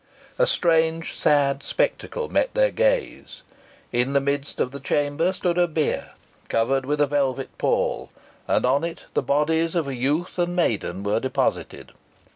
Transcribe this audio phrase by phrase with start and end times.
[0.39, 3.43] A strange sad spectacle met their gaze.
[3.91, 6.13] In the midst of the chamber stood a bier,
[6.49, 8.09] covered with a velvet pall,
[8.47, 11.91] and on it the bodies of a youth and maiden were deposited.